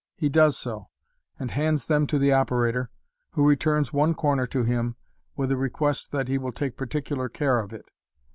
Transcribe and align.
He 0.15 0.29
does 0.29 0.57
so, 0.57 0.89
and 1.37 1.51
hands 1.51 1.85
them 1.85 2.07
to 2.07 2.17
the 2.17 2.31
operator, 2.31 2.89
who 3.33 3.47
returns 3.47 3.93
one 3.93 4.15
corner 4.15 4.47
to 4.47 4.63
him, 4.63 4.95
with 5.35 5.51
a 5.51 5.57
request 5.57 6.11
that 6.11 6.27
he 6.27 6.39
will 6.39 6.51
take 6.51 6.75
particular 6.75 7.29
care 7.29 7.59
of 7.59 7.71
it. 7.71 7.85